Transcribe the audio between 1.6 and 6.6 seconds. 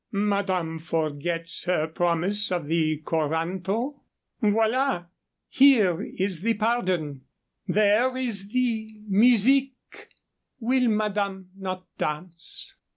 her promise of the coranto. Voilà! Here is the